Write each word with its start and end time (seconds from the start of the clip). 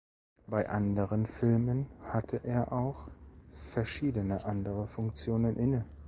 Bei 0.47 0.67
anderen 0.67 1.27
Filmen 1.27 1.85
hatte 2.05 2.41
er 2.43 2.71
auch 2.73 3.07
verschiedene 3.51 4.43
andere 4.45 4.87
Funktionen 4.87 5.55
inne. 5.57 5.85